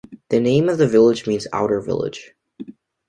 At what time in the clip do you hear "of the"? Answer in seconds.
0.67-0.87